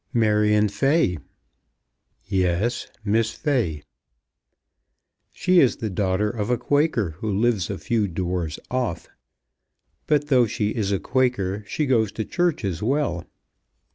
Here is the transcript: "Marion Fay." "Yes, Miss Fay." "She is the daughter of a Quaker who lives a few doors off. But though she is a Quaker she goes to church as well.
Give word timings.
"Marion 0.13 0.67
Fay." 0.67 1.19
"Yes, 2.25 2.87
Miss 3.05 3.33
Fay." 3.35 3.83
"She 5.31 5.59
is 5.59 5.75
the 5.75 5.91
daughter 5.91 6.27
of 6.27 6.49
a 6.49 6.57
Quaker 6.57 7.11
who 7.19 7.29
lives 7.31 7.69
a 7.69 7.77
few 7.77 8.07
doors 8.07 8.57
off. 8.71 9.09
But 10.07 10.29
though 10.29 10.47
she 10.47 10.69
is 10.71 10.91
a 10.91 10.97
Quaker 10.99 11.63
she 11.67 11.85
goes 11.85 12.11
to 12.13 12.25
church 12.25 12.65
as 12.65 12.81
well. 12.81 13.27